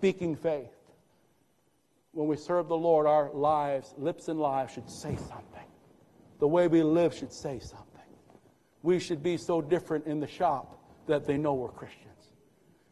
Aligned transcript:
speaking 0.00 0.34
faith. 0.34 0.72
When 2.12 2.26
we 2.26 2.36
serve 2.36 2.68
the 2.68 2.76
Lord, 2.76 3.06
our 3.06 3.30
lives, 3.34 3.92
lips 3.98 4.28
and 4.28 4.40
lives, 4.40 4.72
should 4.72 4.88
say 4.88 5.14
something. 5.14 5.66
The 6.38 6.48
way 6.48 6.68
we 6.68 6.82
live 6.82 7.12
should 7.14 7.34
say 7.34 7.58
something. 7.58 7.86
We 8.82 8.98
should 8.98 9.22
be 9.22 9.36
so 9.36 9.60
different 9.60 10.06
in 10.06 10.18
the 10.18 10.26
shop 10.26 10.82
that 11.06 11.26
they 11.26 11.36
know 11.36 11.52
we're 11.52 11.68
Christians. 11.68 12.32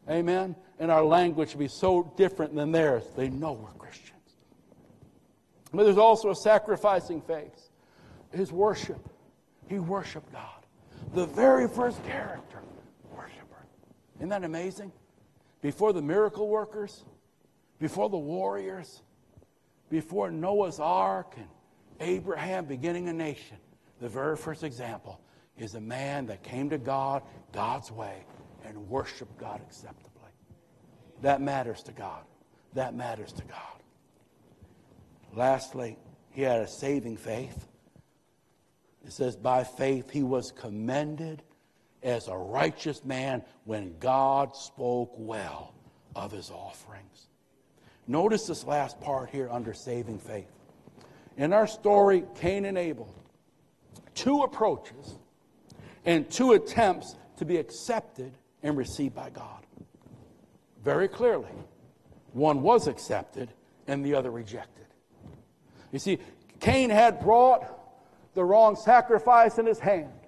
Amen? 0.07 0.55
And 0.77 0.91
our 0.91 1.03
language 1.03 1.49
should 1.49 1.57
be 1.57 1.67
so 1.67 2.13
different 2.15 2.53
than 2.53 2.71
theirs, 2.71 3.05
they 3.17 3.27
know 3.27 3.53
we're 3.53 3.71
Christians. 3.79 4.35
But 5.73 5.85
there's 5.85 5.97
also 5.97 6.29
a 6.29 6.35
sacrificing 6.35 7.21
faith. 7.21 7.69
His 8.31 8.51
worship. 8.51 9.09
He 9.67 9.79
worshiped 9.79 10.31
God. 10.31 10.63
The 11.15 11.25
very 11.25 11.67
first 11.67 12.05
character, 12.05 12.59
worshiper. 13.11 13.65
Isn't 14.19 14.29
that 14.29 14.43
amazing? 14.43 14.91
Before 15.61 15.93
the 15.93 16.01
miracle 16.01 16.47
workers, 16.47 17.03
before 17.79 18.09
the 18.09 18.17
warriors, 18.17 19.01
before 19.89 20.31
Noah's 20.31 20.79
ark 20.79 21.33
and 21.37 21.47
Abraham 21.99 22.65
beginning 22.65 23.09
a 23.09 23.13
nation, 23.13 23.57
the 23.99 24.09
very 24.09 24.37
first 24.37 24.63
example 24.63 25.19
is 25.57 25.75
a 25.75 25.81
man 25.81 26.27
that 26.27 26.43
came 26.43 26.69
to 26.69 26.77
God 26.77 27.23
God's 27.51 27.91
way 27.91 28.23
and 28.65 28.89
worshiped 28.89 29.37
God 29.37 29.61
acceptably. 29.67 30.09
That 31.21 31.41
matters 31.41 31.83
to 31.83 31.91
God. 31.91 32.23
That 32.73 32.95
matters 32.95 33.33
to 33.33 33.43
God. 33.43 33.57
Lastly, 35.33 35.97
he 36.31 36.41
had 36.43 36.61
a 36.61 36.67
saving 36.67 37.17
faith. 37.17 37.67
It 39.05 39.11
says, 39.11 39.35
by 39.35 39.63
faith 39.63 40.09
he 40.11 40.23
was 40.23 40.51
commended 40.51 41.43
as 42.03 42.27
a 42.27 42.35
righteous 42.35 43.03
man 43.03 43.43
when 43.65 43.95
God 43.99 44.55
spoke 44.55 45.13
well 45.17 45.73
of 46.15 46.31
his 46.31 46.49
offerings. 46.49 47.27
Notice 48.07 48.47
this 48.47 48.65
last 48.65 48.99
part 49.01 49.29
here 49.29 49.49
under 49.51 49.73
saving 49.73 50.19
faith. 50.19 50.51
In 51.37 51.53
our 51.53 51.67
story, 51.67 52.23
Cain 52.35 52.65
and 52.65 52.77
Abel, 52.77 53.13
two 54.15 54.41
approaches 54.41 55.17
and 56.05 56.29
two 56.29 56.53
attempts 56.53 57.15
to 57.37 57.45
be 57.45 57.57
accepted 57.57 58.33
and 58.63 58.77
received 58.77 59.15
by 59.15 59.29
God. 59.29 59.65
Very 60.83 61.07
clearly, 61.07 61.51
one 62.33 62.61
was 62.61 62.87
accepted 62.87 63.49
and 63.87 64.03
the 64.03 64.15
other 64.15 64.31
rejected. 64.31 64.85
You 65.91 65.99
see, 65.99 66.19
Cain 66.59 66.89
had 66.89 67.19
brought 67.19 67.65
the 68.33 68.43
wrong 68.43 68.75
sacrifice 68.75 69.57
in 69.57 69.65
his 69.65 69.79
hand 69.79 70.18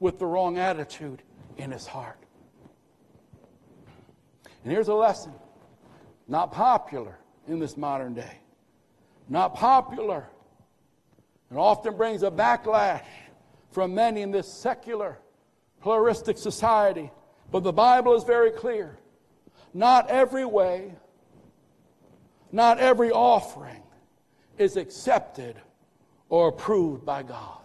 with 0.00 0.18
the 0.18 0.26
wrong 0.26 0.58
attitude 0.58 1.22
in 1.56 1.70
his 1.70 1.86
heart. 1.86 2.18
And 4.64 4.72
here's 4.72 4.88
a 4.88 4.94
lesson 4.94 5.32
not 6.26 6.52
popular 6.52 7.18
in 7.46 7.58
this 7.58 7.76
modern 7.76 8.14
day, 8.14 8.38
not 9.28 9.54
popular, 9.54 10.26
and 11.50 11.58
often 11.58 11.96
brings 11.96 12.22
a 12.22 12.30
backlash 12.30 13.04
from 13.70 13.94
many 13.94 14.22
in 14.22 14.30
this 14.30 14.52
secular, 14.52 15.18
pluralistic 15.82 16.38
society. 16.38 17.10
But 17.50 17.64
the 17.64 17.72
Bible 17.72 18.14
is 18.14 18.24
very 18.24 18.52
clear. 18.52 18.96
Not 19.74 20.08
every 20.08 20.44
way, 20.44 20.94
not 22.52 22.78
every 22.78 23.10
offering 23.10 23.82
is 24.58 24.76
accepted 24.76 25.56
or 26.28 26.48
approved 26.48 27.04
by 27.04 27.22
God. 27.22 27.59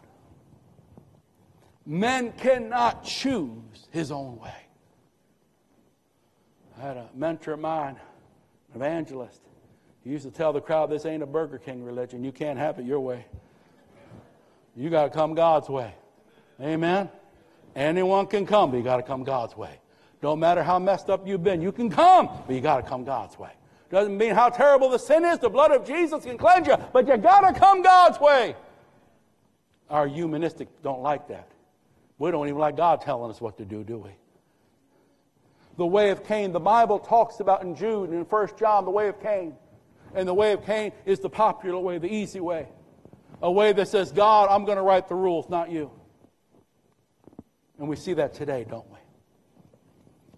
Men 1.86 2.31
cannot 2.33 3.03
choose 3.03 3.88
his 3.91 4.11
own 4.11 4.39
way. 4.39 4.55
I 6.78 6.81
had 6.81 6.97
a 6.97 7.09
mentor 7.14 7.53
of 7.53 7.59
mine, 7.59 7.95
an 8.73 8.81
evangelist. 8.81 9.41
He 10.03 10.09
used 10.09 10.25
to 10.25 10.31
tell 10.31 10.52
the 10.52 10.61
crowd, 10.61 10.89
This 10.89 11.06
ain't 11.06 11.23
a 11.23 11.28
Burger 11.28 11.58
King 11.58 11.83
religion. 11.83 12.23
You 12.23 12.31
can't 12.31 12.59
have 12.59 12.80
it 12.80 12.86
your 12.86 13.00
way. 13.00 13.25
You 14.75 14.89
got 14.89 15.06
to 15.06 15.09
come 15.09 15.36
God's 15.36 15.69
way. 15.69 15.94
Amen? 16.59 17.09
Anyone 17.75 18.28
can 18.28 18.45
come, 18.45 18.72
but 18.72 18.78
you 18.78 18.84
got 18.84 18.97
to 18.97 19.03
come 19.03 19.24
God's 19.24 19.56
way. 19.56 19.79
Don't 20.22 20.40
matter 20.40 20.63
how 20.63 20.79
messed 20.79 21.09
up 21.09 21.28
you've 21.28 21.44
been, 21.44 21.62
you 21.62 21.72
can 21.72 21.90
come, 21.90 22.29
but 22.47 22.56
you 22.56 22.62
got 22.62 22.78
to 22.78 22.84
come 22.84 23.03
God's 23.03 23.38
way. 23.38 23.51
Doesn't 23.90 24.18
mean 24.18 24.34
how 24.34 24.50
terrible 24.50 24.90
the 24.90 24.97
sin 24.97 25.24
is. 25.24 25.40
The 25.40 25.50
blood 25.50 25.72
of 25.72 25.85
Jesus 25.85 26.24
can 26.24 26.38
cleanse 26.38 26.68
you, 26.68 26.75
but 26.91 27.07
you 27.07 27.16
got 27.18 27.41
to 27.41 27.57
come 27.59 27.81
God's 27.81 28.19
way. 28.19 28.56
Our 29.90 30.07
humanistic 30.07 30.68
don't 30.81 31.01
like 31.01 31.28
that. 31.28 31.50
We 32.17 32.31
don't 32.31 32.47
even 32.47 32.59
like 32.59 32.77
God 32.77 33.01
telling 33.01 33.29
us 33.29 33.41
what 33.41 33.57
to 33.57 33.65
do, 33.65 33.83
do 33.83 33.97
we? 33.97 34.11
The 35.77 35.85
way 35.85 36.11
of 36.11 36.23
Cain, 36.23 36.53
the 36.53 36.59
Bible 36.59 36.99
talks 36.99 37.41
about 37.41 37.61
in 37.61 37.75
Jude 37.75 38.09
and 38.09 38.19
in 38.19 38.25
1 38.25 38.49
John, 38.57 38.85
the 38.85 38.91
way 38.91 39.09
of 39.09 39.21
Cain. 39.21 39.55
And 40.13 40.27
the 40.27 40.33
way 40.33 40.53
of 40.53 40.65
Cain 40.65 40.93
is 41.05 41.19
the 41.19 41.29
popular 41.29 41.79
way, 41.79 41.97
the 41.97 42.07
easy 42.07 42.39
way. 42.39 42.69
A 43.41 43.51
way 43.51 43.73
that 43.73 43.89
says, 43.89 44.13
God, 44.13 44.47
I'm 44.49 44.63
going 44.63 44.77
to 44.77 44.83
write 44.83 45.09
the 45.09 45.15
rules, 45.15 45.49
not 45.49 45.69
you. 45.69 45.91
And 47.77 47.89
we 47.89 47.97
see 47.97 48.13
that 48.13 48.33
today, 48.33 48.65
don't 48.67 48.89
we? 48.89 48.97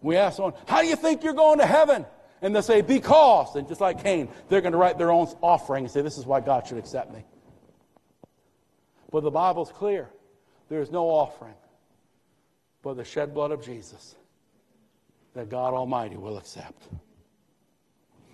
We 0.01 0.15
ask 0.15 0.37
someone, 0.37 0.53
How 0.67 0.81
do 0.81 0.87
you 0.87 0.95
think 0.95 1.23
you're 1.23 1.33
going 1.33 1.59
to 1.59 1.65
heaven? 1.67 2.07
And 2.41 2.55
they 2.55 2.61
say, 2.61 2.81
Because. 2.81 3.55
And 3.55 3.67
just 3.67 3.81
like 3.81 4.03
Cain, 4.03 4.29
they're 4.49 4.61
going 4.61 4.71
to 4.71 4.79
write 4.79 4.97
their 4.97 5.11
own 5.11 5.27
offering 5.41 5.85
and 5.85 5.91
say, 5.91 6.01
This 6.01 6.17
is 6.17 6.25
why 6.25 6.39
God 6.39 6.65
should 6.65 6.79
accept 6.79 7.13
me. 7.13 7.23
But 9.11 9.21
the 9.21 9.31
Bible's 9.31 9.71
clear 9.71 10.09
there 10.69 10.81
is 10.81 10.89
no 10.89 11.05
offering 11.05 11.53
but 12.87 12.95
the 12.95 13.03
shed 13.03 13.33
blood 13.33 13.51
of 13.51 13.61
Jesus 13.61 14.15
that 15.33 15.49
God 15.49 15.73
Almighty 15.73 16.15
will 16.15 16.37
accept. 16.37 16.87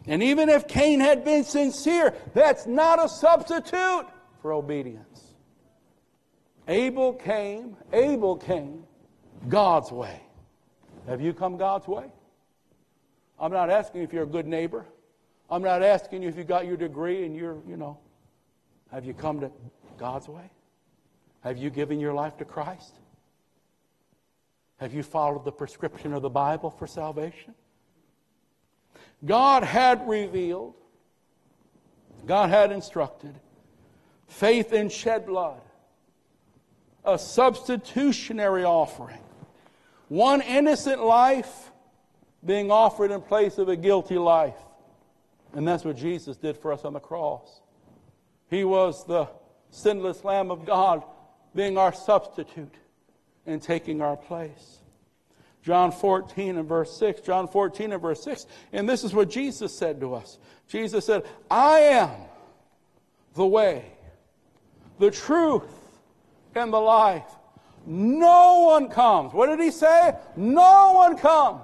And 0.05 0.21
even 0.21 0.47
if 0.47 0.67
Cain 0.67 0.99
had 0.99 1.25
been 1.25 1.43
sincere, 1.43 2.13
that's 2.35 2.67
not 2.67 3.03
a 3.03 3.09
substitute 3.09 4.05
for 4.43 4.53
obedience. 4.53 5.33
Abel 6.67 7.13
came, 7.13 7.75
Abel 7.93 8.35
came 8.35 8.83
God's 9.49 9.91
way. 9.91 10.21
Have 11.07 11.19
you 11.19 11.33
come 11.33 11.57
God's 11.57 11.87
way? 11.87 12.11
I'm 13.39 13.51
not 13.51 13.71
asking 13.71 14.03
if 14.03 14.13
you're 14.13 14.21
a 14.21 14.27
good 14.27 14.45
neighbor. 14.45 14.85
I'm 15.49 15.63
not 15.63 15.81
asking 15.81 16.21
you 16.21 16.29
if 16.29 16.37
you 16.37 16.43
got 16.43 16.67
your 16.67 16.77
degree 16.77 17.25
and 17.25 17.35
you're, 17.35 17.57
you 17.67 17.75
know, 17.75 17.97
have 18.91 19.03
you 19.03 19.15
come 19.15 19.39
to 19.39 19.49
God's 19.97 20.27
way? 20.27 20.51
Have 21.41 21.57
you 21.57 21.71
given 21.71 21.99
your 21.99 22.13
life 22.13 22.37
to 22.37 22.45
Christ? 22.45 22.99
Have 24.83 24.93
you 24.93 25.01
followed 25.01 25.45
the 25.45 25.51
prescription 25.53 26.11
of 26.11 26.21
the 26.21 26.29
Bible 26.29 26.69
for 26.69 26.87
salvation? 26.87 27.55
God 29.23 29.63
had 29.63 30.05
revealed, 30.09 30.73
God 32.25 32.49
had 32.49 32.69
instructed 32.69 33.33
faith 34.27 34.73
in 34.73 34.89
shed 34.89 35.25
blood, 35.25 35.61
a 37.05 37.17
substitutionary 37.17 38.65
offering, 38.65 39.23
one 40.09 40.41
innocent 40.41 41.01
life 41.01 41.71
being 42.45 42.69
offered 42.69 43.09
in 43.09 43.21
place 43.21 43.57
of 43.57 43.69
a 43.69 43.77
guilty 43.77 44.17
life. 44.17 44.59
And 45.53 45.65
that's 45.65 45.85
what 45.85 45.95
Jesus 45.95 46.35
did 46.35 46.57
for 46.57 46.73
us 46.73 46.83
on 46.83 46.91
the 46.91 46.99
cross. 46.99 47.61
He 48.49 48.65
was 48.65 49.05
the 49.05 49.29
sinless 49.69 50.25
Lamb 50.25 50.51
of 50.51 50.65
God 50.65 51.03
being 51.55 51.77
our 51.77 51.93
substitute 51.93 52.75
and 53.45 53.61
taking 53.61 54.01
our 54.01 54.17
place. 54.17 54.79
John 55.63 55.91
14 55.91 56.57
and 56.57 56.67
verse 56.67 56.95
6. 56.97 57.21
John 57.21 57.47
14 57.47 57.93
and 57.93 58.01
verse 58.01 58.21
6. 58.23 58.47
And 58.73 58.87
this 58.87 59.03
is 59.03 59.13
what 59.13 59.29
Jesus 59.29 59.75
said 59.75 59.99
to 60.01 60.13
us. 60.13 60.37
Jesus 60.67 61.05
said, 61.05 61.23
I 61.49 61.79
am 61.79 62.11
the 63.33 63.45
way, 63.45 63.85
the 64.99 65.09
truth, 65.09 65.71
and 66.55 66.71
the 66.71 66.79
life. 66.79 67.25
No 67.85 68.59
one 68.59 68.89
comes. 68.89 69.33
What 69.33 69.47
did 69.47 69.59
he 69.59 69.71
say? 69.71 70.13
No 70.35 70.91
one 70.93 71.17
comes. 71.17 71.63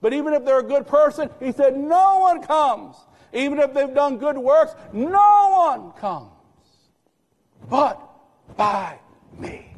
But 0.00 0.12
even 0.12 0.34
if 0.34 0.44
they're 0.44 0.58
a 0.58 0.64
good 0.64 0.86
person, 0.86 1.30
he 1.40 1.52
said, 1.52 1.76
no 1.76 2.18
one 2.18 2.42
comes. 2.42 2.96
Even 3.32 3.58
if 3.60 3.72
they've 3.72 3.94
done 3.94 4.18
good 4.18 4.36
works, 4.36 4.74
no 4.92 5.48
one 5.70 5.92
comes. 5.92 6.30
But 7.70 8.00
by 8.56 8.98
me. 9.38 9.71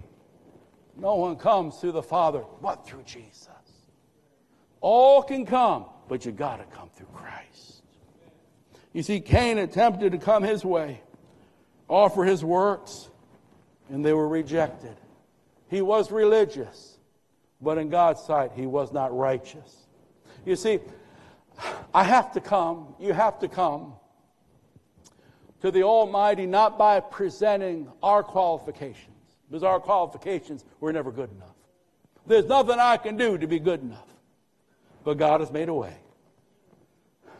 No 1.04 1.16
one 1.16 1.36
comes 1.36 1.76
through 1.76 1.92
the 1.92 2.02
Father 2.02 2.42
but 2.62 2.86
through 2.86 3.02
Jesus. 3.02 3.50
All 4.80 5.22
can 5.22 5.44
come, 5.44 5.84
but 6.08 6.24
you 6.24 6.32
got 6.32 6.56
to 6.56 6.76
come 6.76 6.88
through 6.88 7.08
Christ. 7.12 7.82
You 8.94 9.02
see, 9.02 9.20
Cain 9.20 9.58
attempted 9.58 10.12
to 10.12 10.18
come 10.18 10.42
his 10.42 10.64
way, 10.64 11.02
offer 11.88 12.24
his 12.24 12.42
works, 12.42 13.10
and 13.90 14.02
they 14.02 14.14
were 14.14 14.26
rejected. 14.26 14.96
He 15.68 15.82
was 15.82 16.10
religious, 16.10 16.96
but 17.60 17.76
in 17.76 17.90
God's 17.90 18.22
sight, 18.22 18.52
he 18.56 18.64
was 18.64 18.90
not 18.90 19.14
righteous. 19.14 19.86
You 20.46 20.56
see, 20.56 20.78
I 21.92 22.04
have 22.04 22.32
to 22.32 22.40
come, 22.40 22.94
you 22.98 23.12
have 23.12 23.40
to 23.40 23.48
come 23.48 23.92
to 25.60 25.70
the 25.70 25.82
Almighty 25.82 26.46
not 26.46 26.78
by 26.78 27.00
presenting 27.00 27.92
our 28.02 28.22
qualifications 28.22 29.13
because 29.48 29.62
our 29.62 29.80
qualifications 29.80 30.64
were 30.80 30.92
never 30.92 31.12
good 31.12 31.30
enough. 31.30 31.54
There's 32.26 32.46
nothing 32.46 32.78
I 32.78 32.96
can 32.96 33.16
do 33.16 33.36
to 33.38 33.46
be 33.46 33.58
good 33.58 33.82
enough. 33.82 34.08
But 35.04 35.18
God 35.18 35.40
has 35.40 35.52
made 35.52 35.68
a 35.68 35.74
way. 35.74 35.96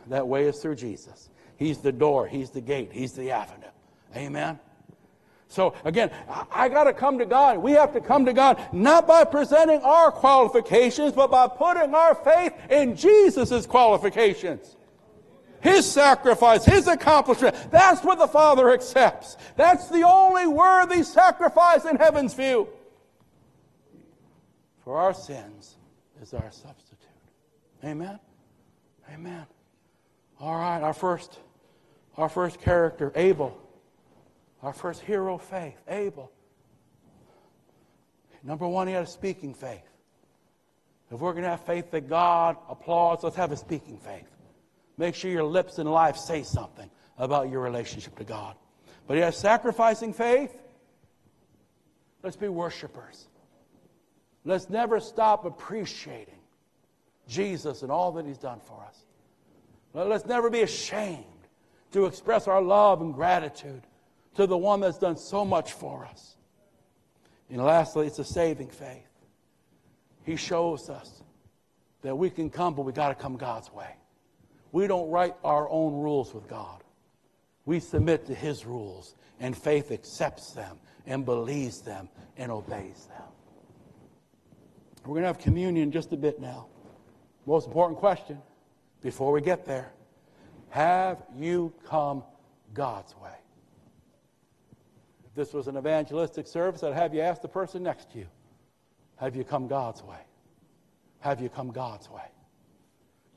That 0.07 0.27
way 0.27 0.47
is 0.47 0.59
through 0.59 0.75
Jesus. 0.75 1.29
He's 1.57 1.79
the 1.79 1.91
door, 1.91 2.27
He's 2.27 2.51
the 2.51 2.61
gate, 2.61 2.91
He's 2.91 3.13
the 3.13 3.31
avenue. 3.31 3.65
Amen. 4.15 4.59
So 5.47 5.73
again, 5.83 6.11
I, 6.51 6.69
got 6.69 6.85
to 6.85 6.93
come 6.93 7.17
to 7.19 7.25
God. 7.25 7.59
We 7.59 7.71
have 7.73 7.93
to 7.93 8.01
come 8.01 8.25
to 8.25 8.33
God 8.33 8.61
not 8.73 9.07
by 9.07 9.23
presenting 9.23 9.79
our 9.81 10.11
qualifications, 10.11 11.13
but 11.13 11.31
by 11.31 11.47
putting 11.47 11.93
our 11.93 12.15
faith 12.15 12.53
in 12.69 12.95
Jesus' 12.95 13.65
qualifications. 13.65 14.75
His 15.65 15.91
sacrifice, 15.91 16.63
His 16.63 16.87
accomplishment. 16.87 17.55
That's 17.71 18.03
what 18.03 18.19
the 18.19 18.27
Father 18.27 18.71
accepts. 18.71 19.35
That's 19.55 19.89
the 19.89 20.03
only 20.03 20.45
worthy 20.45 21.01
sacrifice 21.01 21.85
in 21.85 21.95
heaven's 21.95 22.35
view. 22.35 22.69
For 24.83 24.99
our 24.99 25.15
sins 25.15 25.77
is 26.21 26.35
our 26.35 26.51
substitute. 26.51 26.99
Amen. 27.83 28.19
Amen. 29.11 29.47
All 30.39 30.55
right, 30.55 30.83
our 30.83 30.93
first, 30.93 31.39
our 32.15 32.29
first 32.29 32.61
character, 32.61 33.11
Abel. 33.15 33.59
Our 34.61 34.73
first 34.73 35.01
hero 35.01 35.39
faith, 35.39 35.81
Abel. 35.87 36.31
Number 38.43 38.67
one, 38.67 38.85
he 38.85 38.93
had 38.93 39.03
a 39.03 39.07
speaking 39.07 39.55
faith. 39.55 39.81
If 41.11 41.19
we're 41.19 41.31
going 41.31 41.43
to 41.43 41.49
have 41.49 41.65
faith 41.65 41.89
that 41.89 42.07
God 42.07 42.55
applauds, 42.69 43.23
let's 43.23 43.35
have 43.35 43.51
a 43.51 43.57
speaking 43.57 43.97
faith. 43.97 44.34
Make 44.97 45.15
sure 45.15 45.29
your 45.29 45.43
lips 45.43 45.77
and 45.77 45.91
life 45.91 46.17
say 46.17 46.43
something 46.43 46.89
about 47.17 47.49
your 47.49 47.61
relationship 47.61 48.17
to 48.17 48.23
God. 48.23 48.55
But 49.07 49.17
has 49.17 49.37
sacrificing 49.37 50.13
faith. 50.13 50.55
Let's 52.23 52.35
be 52.35 52.47
worshipers. 52.47 53.27
Let's 54.45 54.69
never 54.69 54.99
stop 54.99 55.45
appreciating 55.45 56.39
Jesus 57.27 57.81
and 57.81 57.91
all 57.91 58.11
that 58.13 58.25
he's 58.25 58.37
done 58.37 58.59
for 58.59 58.83
us. 58.87 59.05
Let's 59.93 60.25
never 60.25 60.49
be 60.49 60.61
ashamed 60.61 61.23
to 61.91 62.05
express 62.05 62.47
our 62.47 62.61
love 62.61 63.01
and 63.01 63.13
gratitude 63.13 63.81
to 64.35 64.45
the 64.45 64.57
one 64.57 64.81
that's 64.81 64.97
done 64.97 65.17
so 65.17 65.45
much 65.45 65.73
for 65.73 66.05
us. 66.05 66.35
And 67.49 67.63
lastly, 67.63 68.07
it's 68.07 68.19
a 68.19 68.25
saving 68.25 68.69
faith. 68.69 69.07
He 70.23 70.35
shows 70.35 70.89
us 70.89 71.23
that 72.01 72.17
we 72.17 72.29
can 72.29 72.49
come, 72.49 72.73
but 72.73 72.81
we 72.81 72.91
got 72.91 73.09
to 73.09 73.15
come 73.15 73.37
God's 73.37 73.71
way. 73.71 73.95
We 74.75 74.87
don't 74.87 75.09
write 75.09 75.35
our 75.41 75.69
own 75.69 75.93
rules 75.93 76.33
with 76.33 76.49
God. 76.49 76.83
We 77.63 77.79
submit 77.79 78.25
to 78.25 78.35
His 78.35 78.65
rules, 78.65 79.15
and 79.39 79.57
faith 79.57 79.89
accepts 79.89 80.51
them 80.51 80.79
and 81.05 81.23
believes 81.23 81.79
them 81.79 82.09
and 82.35 82.51
obeys 82.51 83.05
them. 83.05 83.23
We're 85.05 85.13
going 85.13 85.21
to 85.21 85.27
have 85.27 85.39
communion 85.39 85.93
just 85.93 86.11
a 86.11 86.17
bit 86.17 86.41
now. 86.41 86.65
Most 87.45 87.67
important 87.67 87.99
question 87.99 88.41
before 89.01 89.31
we 89.31 89.39
get 89.39 89.65
there 89.65 89.93
Have 90.71 91.23
you 91.37 91.71
come 91.85 92.25
God's 92.73 93.15
way? 93.15 93.37
If 95.25 95.35
this 95.35 95.53
was 95.53 95.69
an 95.69 95.77
evangelistic 95.77 96.47
service, 96.47 96.83
I'd 96.83 96.95
have 96.95 97.13
you 97.13 97.21
ask 97.21 97.41
the 97.41 97.47
person 97.47 97.81
next 97.81 98.11
to 98.11 98.17
you 98.17 98.27
Have 99.15 99.37
you 99.37 99.45
come 99.45 99.69
God's 99.69 100.03
way? 100.03 100.19
Have 101.21 101.39
you 101.39 101.47
come 101.47 101.71
God's 101.71 102.09
way? 102.09 102.29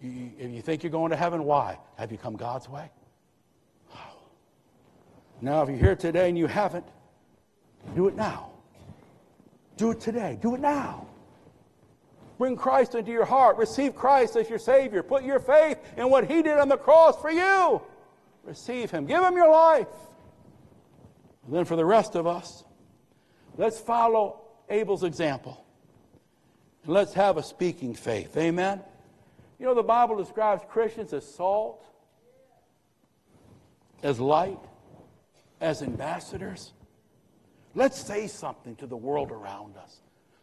You, 0.01 0.31
if 0.39 0.51
you 0.51 0.63
think 0.63 0.83
you're 0.83 0.93
going 0.93 1.11
to 1.11 1.17
heaven, 1.17 1.45
why? 1.45 1.79
Have 1.97 2.13
you 2.13 2.19
come 2.19 2.37
God's 2.37 2.69
way? 2.69 2.91
Now, 5.41 5.63
if 5.63 5.69
you're 5.69 5.79
here 5.79 5.97
today 5.97 6.29
and 6.29 6.39
you 6.39 6.47
haven't, 6.47 6.87
do 7.95 8.09
it 8.09 8.17
now. 8.17 8.51
Do 9.77 9.93
it 9.93 10.01
today. 10.01 10.39
Do 10.41 10.55
it 10.55 10.61
now. 10.61 11.07
Bring 12.39 12.57
Christ 12.57 12.95
into 12.95 13.11
your 13.11 13.25
heart. 13.25 13.57
Receive 13.57 13.95
Christ 13.95 14.37
as 14.37 14.49
your 14.49 14.59
Savior. 14.59 15.03
Put 15.03 15.25
your 15.25 15.41
faith 15.41 15.79
in 15.97 16.11
what 16.11 16.25
He 16.27 16.43
did 16.43 16.59
on 16.59 16.69
the 16.69 16.77
cross 16.77 17.21
for 17.21 17.31
you. 17.31 17.81
Receive 18.45 18.91
Him. 18.91 19.07
Give 19.07 19.23
Him 19.23 19.35
your 19.35 19.51
life. 19.51 19.87
And 21.47 21.55
then 21.55 21.65
for 21.65 21.77
the 21.77 21.85
rest 21.85 22.15
of 22.15 22.27
us, 22.27 22.65
let's 23.57 23.79
follow 23.79 24.41
Abel's 24.69 25.03
example. 25.03 25.65
And 26.85 26.93
let's 26.93 27.15
have 27.15 27.37
a 27.37 27.43
speaking 27.43 27.95
faith. 27.95 28.37
Amen? 28.37 28.81
You 29.59 29.67
know, 29.67 29.75
the 29.75 29.83
Bible 29.83 30.17
describes 30.17 30.63
Christians 30.69 31.13
as 31.13 31.27
salt, 31.27 31.85
as 34.03 34.21
light, 34.21 34.61
as 35.61 35.83
ambassadors. 35.83 36.73
Let's 37.75 38.01
say 38.01 38.29
something 38.29 38.77
to 38.77 38.87
the 38.87 38.97
world 38.97 39.31
around 39.31 39.77
us. 39.77 40.01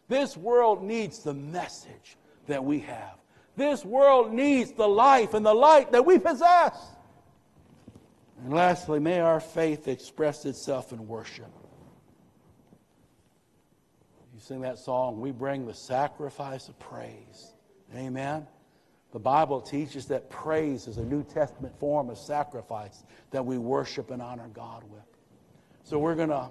This 0.08 0.36
world 0.36 0.82
needs 0.82 1.20
the 1.20 1.34
message 1.34 2.16
that 2.46 2.62
we 2.62 2.80
have. 2.80 3.16
This 3.56 3.84
world 3.84 4.32
needs 4.32 4.72
the 4.72 4.86
life 4.86 5.34
and 5.34 5.44
the 5.44 5.54
light 5.54 5.92
that 5.92 6.04
we 6.04 6.18
possess. 6.18 6.76
And 8.44 8.52
lastly, 8.52 9.00
may 9.00 9.20
our 9.20 9.40
faith 9.40 9.88
express 9.88 10.44
itself 10.44 10.92
in 10.92 11.08
worship. 11.08 11.50
You 14.34 14.40
sing 14.40 14.60
that 14.60 14.78
song, 14.78 15.20
we 15.20 15.32
bring 15.32 15.66
the 15.66 15.74
sacrifice 15.74 16.68
of 16.68 16.78
praise. 16.78 17.54
Amen. 17.94 18.46
The 19.16 19.20
Bible 19.20 19.62
teaches 19.62 20.04
that 20.08 20.28
praise 20.28 20.86
is 20.86 20.98
a 20.98 21.02
New 21.02 21.24
Testament 21.24 21.74
form 21.80 22.10
of 22.10 22.18
sacrifice 22.18 23.02
that 23.30 23.46
we 23.46 23.56
worship 23.56 24.10
and 24.10 24.20
honor 24.20 24.50
God 24.52 24.84
with. 24.90 25.06
So 25.84 25.98
we're 25.98 26.16
going 26.16 26.28
to 26.28 26.50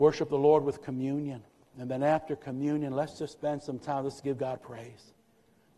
worship 0.00 0.28
the 0.28 0.36
Lord 0.36 0.64
with 0.64 0.82
communion. 0.82 1.44
And 1.78 1.88
then 1.88 2.02
after 2.02 2.34
communion, 2.34 2.96
let's 2.96 3.16
just 3.16 3.34
spend 3.34 3.62
some 3.62 3.78
time. 3.78 4.02
Let's 4.02 4.20
give 4.20 4.38
God 4.38 4.60
praise. 4.60 5.12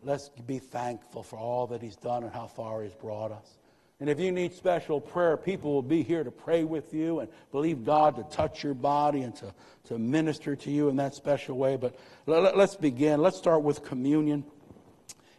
Let's 0.01 0.29
be 0.29 0.57
thankful 0.57 1.21
for 1.21 1.37
all 1.37 1.67
that 1.67 1.83
He's 1.83 1.97
done 1.97 2.23
and 2.23 2.33
how 2.33 2.47
far 2.47 2.81
He's 2.81 2.95
brought 2.95 3.31
us. 3.31 3.59
And 3.99 4.09
if 4.09 4.19
you 4.19 4.31
need 4.31 4.55
special 4.55 4.99
prayer, 4.99 5.37
people 5.37 5.71
will 5.71 5.83
be 5.83 6.01
here 6.01 6.23
to 6.23 6.31
pray 6.31 6.63
with 6.63 6.95
you 6.95 7.19
and 7.19 7.29
believe 7.51 7.85
God 7.85 8.15
to 8.15 8.23
touch 8.35 8.63
your 8.63 8.73
body 8.73 9.21
and 9.21 9.35
to, 9.35 9.53
to 9.89 9.99
minister 9.99 10.55
to 10.55 10.71
you 10.71 10.89
in 10.89 10.95
that 10.95 11.13
special 11.13 11.59
way. 11.59 11.75
But 11.75 11.95
let, 12.25 12.55
us 12.57 12.75
begin. 12.75 13.21
Let's 13.21 13.37
start 13.37 13.61
with 13.61 13.83
communion. 13.83 14.43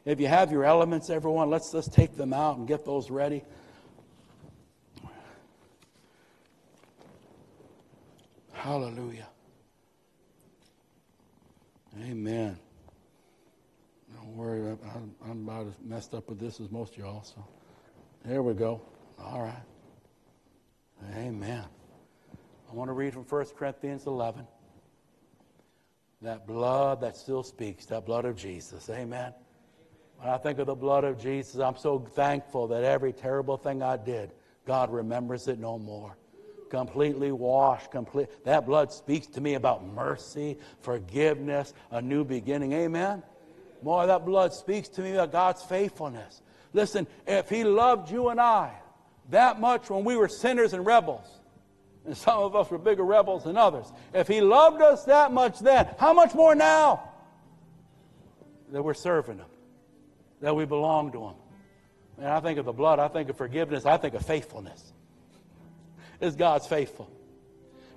If 0.09 0.21
you 0.21 0.27
have 0.27 0.51
your 0.51 0.65
elements, 0.65 1.11
everyone, 1.11 1.51
let's, 1.51 1.75
let's 1.75 1.87
take 1.87 2.17
them 2.17 2.33
out 2.33 2.57
and 2.57 2.67
get 2.67 2.83
those 2.83 3.11
ready. 3.11 3.45
Hallelujah. 8.55 9.29
Amen. 12.03 12.59
Don't 14.17 14.35
worry, 14.35 14.71
I'm, 14.71 15.15
I'm 15.27 15.47
about 15.47 15.67
as 15.67 15.75
messed 15.85 16.15
up 16.15 16.31
with 16.31 16.41
this 16.41 16.59
as 16.59 16.71
most 16.71 16.95
of 16.95 17.01
y'all. 17.01 17.23
So. 17.23 17.45
There 18.25 18.43
we 18.43 18.55
go. 18.55 18.81
All 19.23 19.43
right. 19.43 19.63
Amen. 21.19 21.67
I 22.71 22.75
want 22.75 22.89
to 22.89 22.95
read 22.95 23.13
from 23.13 23.25
1 23.25 23.45
Corinthians 23.59 24.07
11. 24.07 24.47
That 26.23 26.47
blood 26.47 27.03
that 27.03 27.15
still 27.15 27.43
speaks, 27.43 27.85
that 27.87 28.07
blood 28.07 28.25
of 28.25 28.37
Jesus. 28.37 28.89
Amen. 28.89 29.35
When 30.19 30.29
I 30.29 30.37
think 30.37 30.59
of 30.59 30.67
the 30.67 30.75
blood 30.75 31.05
of 31.05 31.21
Jesus, 31.21 31.61
I'm 31.61 31.77
so 31.77 31.99
thankful 31.99 32.69
that 32.69 32.83
every 32.83 33.13
terrible 33.13 33.57
thing 33.57 33.83
I 33.83 33.97
did, 33.97 34.33
God 34.67 34.93
remembers 34.93 35.47
it 35.47 35.59
no 35.59 35.79
more. 35.79 36.17
Completely 36.71 37.33
washed, 37.33 37.91
complete. 37.91 38.29
That 38.45 38.67
blood 38.67 38.93
speaks 38.93 39.27
to 39.29 39.41
me 39.41 39.55
about 39.55 39.87
mercy, 39.87 40.59
forgiveness, 40.81 41.73
a 41.91 42.03
new 42.03 42.25
beginning. 42.25 42.73
Amen. 42.73 43.23
Boy, 43.83 44.07
that 44.07 44.27
blood 44.27 44.53
speaks 44.53 44.89
to 44.91 45.03
me 45.03 45.13
about 45.13 45.33
God's 45.33 45.63
faithfulness. 45.63 46.43
Listen, 46.73 47.07
if 47.27 47.49
He 47.49 47.65
loved 47.65 48.11
you 48.11 48.29
and 48.29 48.41
I 48.41 48.73
that 49.31 49.61
much 49.61 49.91
when 49.91 50.05
we 50.05 50.17
were 50.17 50.29
sinners 50.29 50.73
and 50.73 50.85
rebels, 50.85 51.27
and 52.07 52.17
some 52.17 52.41
of 52.41 52.57
us 52.57 52.71
were 52.71 52.79
bigger 52.79 53.05
rebels 53.05 53.45
than 53.45 53.57
others, 53.57 53.93
if 54.15 54.27
He 54.27 54.41
loved 54.41 54.83
us 54.83 55.05
that 55.05 55.33
much 55.33 55.59
then, 55.61 55.89
how 55.99 56.13
much 56.13 56.35
more 56.35 56.55
now 56.55 57.09
that 58.73 58.83
we're 58.83 58.95
serving 58.95 59.39
Him, 59.39 59.47
that 60.41 60.55
we 60.55 60.65
belong 60.65 61.13
to 61.13 61.25
Him? 61.25 61.35
And 62.19 62.27
I 62.27 62.41
think 62.41 62.59
of 62.59 62.65
the 62.65 62.73
blood, 62.73 62.99
I 62.99 63.09
think 63.09 63.29
of 63.31 63.37
forgiveness, 63.37 63.87
I 63.87 63.97
think 63.97 64.15
of 64.15 64.27
faithfulness. 64.27 64.93
Is 66.21 66.35
God's 66.35 66.67
faithful? 66.67 67.11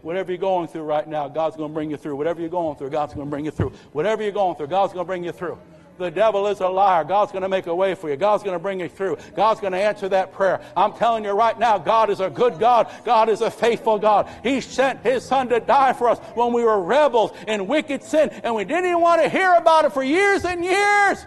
Whatever 0.01 0.31
you're 0.31 0.39
going 0.39 0.67
through 0.67 0.83
right 0.83 1.07
now, 1.07 1.27
God's 1.27 1.55
going 1.55 1.69
to 1.69 1.73
bring 1.73 1.91
you 1.91 1.97
through. 1.97 2.15
Whatever 2.15 2.39
you're 2.39 2.49
going 2.49 2.75
through, 2.75 2.89
God's 2.89 3.13
going 3.13 3.27
to 3.27 3.29
bring 3.29 3.45
you 3.45 3.51
through. 3.51 3.71
Whatever 3.91 4.23
you're 4.23 4.31
going 4.31 4.55
through, 4.55 4.67
God's 4.67 4.93
going 4.93 5.05
to 5.05 5.07
bring 5.07 5.23
you 5.23 5.31
through. 5.31 5.57
The 5.97 6.09
devil 6.09 6.47
is 6.47 6.59
a 6.61 6.67
liar. 6.67 7.03
God's 7.03 7.31
going 7.31 7.43
to 7.43 7.49
make 7.49 7.67
a 7.67 7.75
way 7.75 7.93
for 7.93 8.09
you. 8.09 8.15
God's 8.15 8.41
going 8.41 8.55
to 8.55 8.59
bring 8.59 8.79
you 8.79 8.89
through. 8.89 9.17
God's 9.35 9.59
going 9.59 9.73
to 9.73 9.79
answer 9.79 10.09
that 10.09 10.33
prayer. 10.33 10.61
I'm 10.75 10.93
telling 10.93 11.23
you 11.23 11.31
right 11.31 11.57
now, 11.57 11.77
God 11.77 12.09
is 12.09 12.19
a 12.19 12.29
good 12.29 12.57
God. 12.57 12.91
God 13.05 13.29
is 13.29 13.41
a 13.41 13.51
faithful 13.51 13.99
God. 13.99 14.27
He 14.41 14.61
sent 14.61 15.01
His 15.01 15.23
Son 15.23 15.49
to 15.49 15.59
die 15.59 15.93
for 15.93 16.09
us 16.09 16.17
when 16.33 16.53
we 16.53 16.63
were 16.63 16.81
rebels 16.81 17.31
in 17.47 17.67
wicked 17.67 18.03
sin, 18.03 18.29
and 18.43 18.55
we 18.55 18.65
didn't 18.65 18.85
even 18.85 19.01
want 19.01 19.21
to 19.21 19.29
hear 19.29 19.53
about 19.53 19.85
it 19.85 19.93
for 19.93 20.03
years 20.03 20.43
and 20.43 20.65
years. 20.65 21.23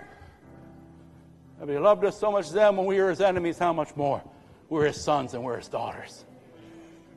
If 1.62 1.68
He 1.68 1.78
loved 1.78 2.04
us 2.04 2.18
so 2.18 2.30
much 2.32 2.50
then 2.50 2.76
when 2.76 2.86
we 2.86 3.00
were 3.00 3.10
His 3.10 3.20
enemies, 3.20 3.58
how 3.58 3.72
much 3.72 3.94
more? 3.96 4.22
We're 4.68 4.86
His 4.86 5.02
sons 5.02 5.34
and 5.34 5.42
we're 5.42 5.58
His 5.58 5.68
daughters. 5.68 6.24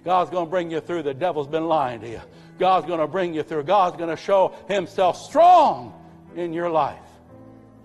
God's 0.06 0.30
going 0.30 0.46
to 0.46 0.50
bring 0.50 0.72
you 0.72 0.80
through. 0.80 1.04
The 1.04 1.14
devil's 1.14 1.48
been 1.48 1.68
lying 1.68 2.02
to 2.02 2.10
you. 2.10 2.22
God's 2.60 2.88
going 2.88 3.00
to 3.00 3.08
bring 3.08 3.34
you 3.34 3.44
through. 3.44 3.64
God's 3.64 3.98
going 3.98 4.10
to 4.10 4.16
show 4.16 4.56
Himself 4.68 5.18
strong 5.18 5.94
in 6.36 6.54
your 6.54 6.70
life. 6.70 7.00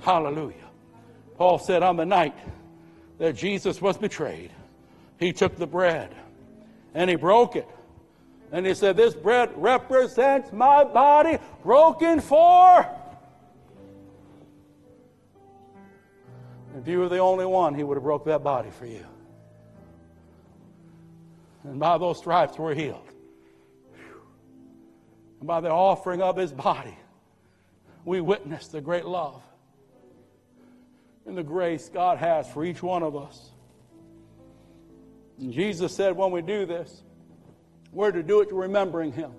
Hallelujah. 0.01 0.55
Paul 1.37 1.59
said, 1.59 1.83
On 1.83 1.97
the 1.97 2.07
night 2.07 2.35
that 3.19 3.37
Jesus 3.37 3.81
was 3.81 3.97
betrayed, 3.97 4.51
he 5.19 5.33
took 5.33 5.57
the 5.57 5.67
bread 5.67 6.15
and 6.95 7.09
he 7.09 7.17
broke 7.17 7.57
it. 7.57 7.69
And 8.51 8.67
he 8.67 8.75
said, 8.75 8.97
This 8.97 9.15
bread 9.15 9.51
represents 9.57 10.53
my 10.53 10.85
body 10.85 11.39
broken 11.63 12.21
for. 12.21 12.87
If 16.79 16.89
you 16.89 17.01
were 17.01 17.09
the 17.09 17.19
only 17.19 17.47
one, 17.47 17.75
he 17.75 17.85
would 17.85 17.97
have 17.97 18.05
broke 18.05 18.25
that 18.25 18.43
body 18.43 18.71
for 18.71 18.87
you. 18.87 19.05
And 21.65 21.79
by 21.79 21.99
those 21.99 22.19
stripes 22.19 22.59
we're 22.59 22.75
healed. 22.75 23.09
And 25.41 25.47
by 25.47 25.61
the 25.61 25.71
offering 25.71 26.23
of 26.23 26.37
his 26.37 26.53
body, 26.53 26.97
we 28.05 28.21
witness 28.21 28.69
the 28.69 28.81
great 28.81 29.05
love 29.05 29.43
and 31.27 31.37
the 31.37 31.43
grace 31.43 31.89
God 31.89 32.19
has 32.19 32.51
for 32.51 32.65
each 32.65 32.83
one 32.83 33.03
of 33.03 33.17
us. 33.17 33.51
And 35.39 35.53
Jesus 35.53 35.95
said, 35.95 36.17
when 36.17 36.31
we 36.31 36.43
do 36.43 36.67
this, 36.67 37.03
we're 37.93 38.13
to 38.13 38.23
do 38.23 38.41
it 38.41 38.49
to 38.49 38.55
remembering 38.55 39.13
him, 39.13 39.33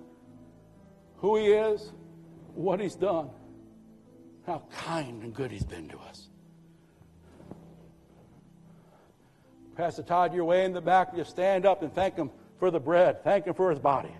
who 1.18 1.36
he 1.36 1.46
is, 1.46 1.92
what 2.54 2.80
he's 2.80 2.94
done, 2.94 3.30
how 4.46 4.62
kind 4.76 5.22
and 5.22 5.34
good 5.34 5.50
he's 5.50 5.64
been 5.64 5.88
to 5.88 5.98
us. 5.98 6.28
Pastor 9.74 10.02
Todd, 10.02 10.32
you're 10.34 10.44
way 10.44 10.64
in 10.64 10.72
the 10.72 10.80
back. 10.80 11.14
Just 11.14 11.30
stand 11.30 11.66
up 11.66 11.82
and 11.82 11.92
thank 11.92 12.16
him 12.16 12.30
for 12.58 12.70
the 12.70 12.80
bread. 12.80 13.22
Thank 13.24 13.46
him 13.46 13.54
for 13.54 13.70
his 13.70 13.78
body. 13.78 14.14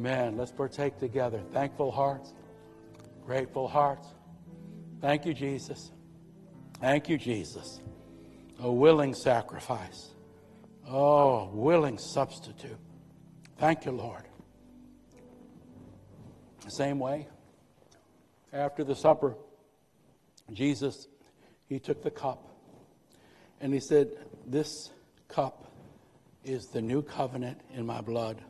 Amen. 0.00 0.38
Let's 0.38 0.50
partake 0.50 0.98
together. 0.98 1.42
Thankful 1.52 1.90
hearts, 1.90 2.32
grateful 3.26 3.68
hearts. 3.68 4.08
Thank 5.02 5.26
you, 5.26 5.34
Jesus. 5.34 5.92
Thank 6.80 7.10
you, 7.10 7.18
Jesus. 7.18 7.82
A 8.60 8.72
willing 8.72 9.12
sacrifice. 9.12 10.14
Oh, 10.88 11.50
willing 11.52 11.98
substitute. 11.98 12.78
Thank 13.58 13.84
you, 13.84 13.92
Lord. 13.92 14.22
The 16.64 16.70
same 16.70 16.98
way, 16.98 17.28
after 18.54 18.84
the 18.84 18.96
supper, 18.96 19.36
Jesus, 20.50 21.08
he 21.68 21.78
took 21.78 22.02
the 22.02 22.10
cup 22.10 22.48
and 23.60 23.74
he 23.74 23.80
said, 23.80 24.12
This 24.46 24.92
cup 25.28 25.70
is 26.42 26.68
the 26.68 26.80
new 26.80 27.02
covenant 27.02 27.60
in 27.74 27.84
my 27.84 28.00
blood. 28.00 28.42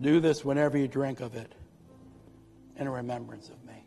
Do 0.00 0.20
this 0.20 0.44
whenever 0.44 0.78
you 0.78 0.88
drink 0.88 1.20
of 1.20 1.34
it 1.34 1.54
in 2.76 2.88
remembrance 2.88 3.50
of 3.50 3.62
me. 3.64 3.84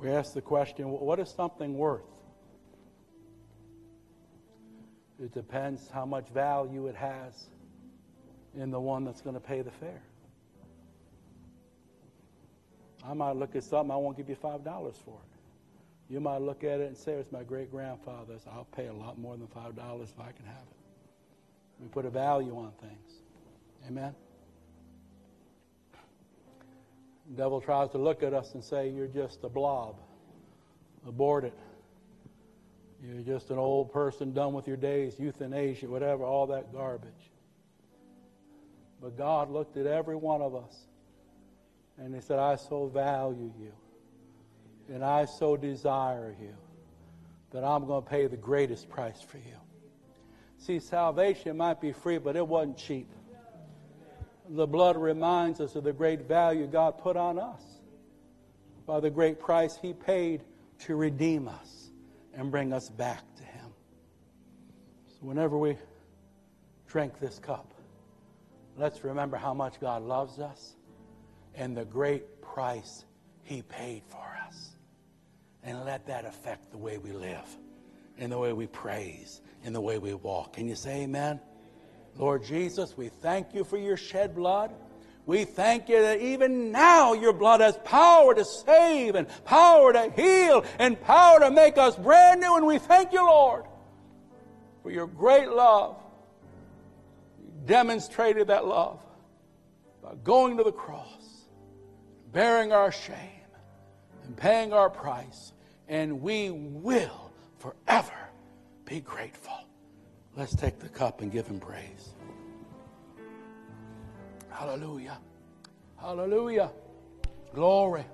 We 0.00 0.10
ask 0.10 0.32
the 0.32 0.40
question 0.40 0.88
what 0.90 1.20
is 1.20 1.28
something 1.28 1.76
worth? 1.76 2.02
It 5.22 5.32
depends 5.32 5.88
how 5.88 6.04
much 6.04 6.28
value 6.30 6.88
it 6.88 6.96
has 6.96 7.50
in 8.56 8.70
the 8.70 8.80
one 8.80 9.04
that's 9.04 9.20
going 9.20 9.34
to 9.34 9.40
pay 9.40 9.62
the 9.62 9.70
fare. 9.70 10.02
I 13.06 13.14
might 13.14 13.36
look 13.36 13.54
at 13.54 13.62
something, 13.62 13.90
I 13.90 13.96
won't 13.96 14.16
give 14.16 14.28
you 14.28 14.36
$5 14.36 14.64
for 14.96 15.20
it. 15.22 15.31
You 16.12 16.20
might 16.20 16.42
look 16.42 16.62
at 16.62 16.78
it 16.78 16.88
and 16.88 16.96
say, 16.96 17.12
it's 17.12 17.32
my 17.32 17.42
great 17.42 17.70
grandfather's. 17.70 18.42
I'll 18.46 18.66
pay 18.76 18.88
a 18.88 18.92
lot 18.92 19.18
more 19.18 19.34
than 19.34 19.46
$5 19.46 20.02
if 20.02 20.20
I 20.20 20.30
can 20.32 20.44
have 20.44 20.66
it. 20.70 20.76
We 21.80 21.88
put 21.88 22.04
a 22.04 22.10
value 22.10 22.54
on 22.54 22.70
things. 22.82 23.22
Amen? 23.88 24.14
The 27.30 27.36
devil 27.38 27.62
tries 27.62 27.88
to 27.92 27.98
look 27.98 28.22
at 28.22 28.34
us 28.34 28.52
and 28.52 28.62
say, 28.62 28.90
you're 28.90 29.06
just 29.06 29.42
a 29.42 29.48
blob. 29.48 29.96
Abort 31.08 31.44
it. 31.44 31.58
You're 33.02 33.22
just 33.22 33.50
an 33.50 33.56
old 33.56 33.90
person 33.90 34.34
done 34.34 34.52
with 34.52 34.68
your 34.68 34.76
days, 34.76 35.18
euthanasia, 35.18 35.88
whatever, 35.88 36.24
all 36.24 36.46
that 36.48 36.74
garbage. 36.74 37.30
But 39.00 39.16
God 39.16 39.50
looked 39.50 39.78
at 39.78 39.86
every 39.86 40.16
one 40.16 40.42
of 40.42 40.54
us 40.54 40.76
and 41.96 42.14
He 42.14 42.20
said, 42.20 42.38
I 42.38 42.56
so 42.56 42.88
value 42.88 43.50
you. 43.58 43.72
And 44.92 45.02
I 45.02 45.24
so 45.24 45.56
desire 45.56 46.36
you 46.38 46.54
that 47.50 47.64
I'm 47.64 47.86
going 47.86 48.04
to 48.04 48.08
pay 48.08 48.26
the 48.26 48.36
greatest 48.36 48.90
price 48.90 49.22
for 49.22 49.38
you. 49.38 49.56
See, 50.58 50.80
salvation 50.80 51.56
might 51.56 51.80
be 51.80 51.92
free, 51.92 52.18
but 52.18 52.36
it 52.36 52.46
wasn't 52.46 52.76
cheap. 52.76 53.08
The 54.50 54.66
blood 54.66 54.98
reminds 54.98 55.60
us 55.60 55.76
of 55.76 55.84
the 55.84 55.94
great 55.94 56.28
value 56.28 56.66
God 56.66 56.98
put 56.98 57.16
on 57.16 57.38
us 57.38 57.62
by 58.86 59.00
the 59.00 59.08
great 59.08 59.40
price 59.40 59.78
He 59.80 59.94
paid 59.94 60.42
to 60.80 60.94
redeem 60.94 61.48
us 61.48 61.90
and 62.34 62.50
bring 62.50 62.74
us 62.74 62.90
back 62.90 63.22
to 63.36 63.44
Him. 63.44 63.70
So, 65.08 65.16
whenever 65.20 65.56
we 65.56 65.78
drink 66.86 67.18
this 67.18 67.38
cup, 67.38 67.72
let's 68.76 69.04
remember 69.04 69.38
how 69.38 69.54
much 69.54 69.80
God 69.80 70.02
loves 70.02 70.38
us 70.38 70.76
and 71.54 71.74
the 71.74 71.86
great 71.86 72.42
price 72.42 73.06
He 73.42 73.62
paid 73.62 74.02
for 74.10 74.18
us 74.18 74.31
and 75.64 75.84
let 75.84 76.06
that 76.06 76.24
affect 76.24 76.70
the 76.70 76.78
way 76.78 76.98
we 76.98 77.12
live, 77.12 77.56
and 78.18 78.30
the 78.32 78.38
way 78.38 78.52
we 78.52 78.66
praise, 78.66 79.40
and 79.64 79.74
the 79.74 79.80
way 79.80 79.98
we 79.98 80.14
walk. 80.14 80.54
Can 80.54 80.68
you 80.68 80.74
say 80.74 81.02
amen? 81.02 81.40
Lord 82.16 82.44
Jesus, 82.44 82.96
we 82.96 83.08
thank 83.08 83.54
you 83.54 83.64
for 83.64 83.78
your 83.78 83.96
shed 83.96 84.34
blood. 84.34 84.72
We 85.24 85.44
thank 85.44 85.88
you 85.88 86.02
that 86.02 86.20
even 86.20 86.72
now 86.72 87.12
your 87.12 87.32
blood 87.32 87.60
has 87.60 87.78
power 87.84 88.34
to 88.34 88.44
save 88.44 89.14
and 89.14 89.28
power 89.44 89.92
to 89.92 90.10
heal 90.10 90.64
and 90.80 91.00
power 91.00 91.38
to 91.40 91.50
make 91.50 91.78
us 91.78 91.96
brand 91.96 92.40
new. 92.40 92.56
And 92.56 92.66
we 92.66 92.78
thank 92.78 93.12
you, 93.12 93.24
Lord, 93.24 93.64
for 94.82 94.90
your 94.90 95.06
great 95.06 95.48
love. 95.48 95.96
You 97.40 97.52
demonstrated 97.66 98.48
that 98.48 98.66
love 98.66 98.98
by 100.02 100.16
going 100.24 100.56
to 100.56 100.64
the 100.64 100.72
cross, 100.72 101.46
bearing 102.32 102.72
our 102.72 102.90
shame, 102.90 103.41
and 104.24 104.36
paying 104.36 104.72
our 104.72 104.90
price 104.90 105.52
and 105.88 106.22
we 106.22 106.50
will 106.50 107.30
forever 107.58 108.12
be 108.84 109.00
grateful. 109.00 109.52
Let's 110.36 110.56
take 110.56 110.78
the 110.78 110.88
cup 110.88 111.20
and 111.20 111.30
give 111.30 111.46
him 111.46 111.60
praise. 111.60 112.14
Hallelujah. 114.50 115.18
Hallelujah. 116.00 116.70
Glory. 117.54 118.04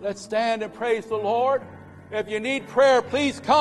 Let's 0.00 0.22
stand 0.22 0.62
and 0.62 0.72
praise 0.72 1.06
the 1.06 1.16
Lord. 1.16 1.62
If 2.10 2.28
you 2.28 2.40
need 2.40 2.66
prayer, 2.68 3.02
please 3.02 3.38
come. 3.40 3.58